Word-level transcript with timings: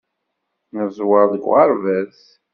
Neẓwer 0.73 1.25
deg 1.33 1.43
uɣerbaz. 1.45 2.19